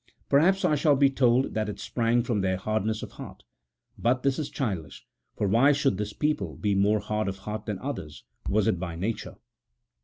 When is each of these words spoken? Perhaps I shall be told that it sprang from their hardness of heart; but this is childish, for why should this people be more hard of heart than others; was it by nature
Perhaps 0.29 0.65
I 0.65 0.73
shall 0.73 0.95
be 0.95 1.11
told 1.11 1.53
that 1.53 1.69
it 1.69 1.79
sprang 1.79 2.23
from 2.23 2.41
their 2.41 2.57
hardness 2.57 3.03
of 3.03 3.11
heart; 3.11 3.43
but 3.99 4.23
this 4.23 4.39
is 4.39 4.49
childish, 4.49 5.05
for 5.35 5.47
why 5.47 5.73
should 5.73 5.99
this 5.99 6.11
people 6.11 6.55
be 6.55 6.73
more 6.73 7.01
hard 7.01 7.27
of 7.27 7.37
heart 7.45 7.67
than 7.67 7.77
others; 7.77 8.23
was 8.49 8.65
it 8.65 8.79
by 8.79 8.95
nature 8.95 9.35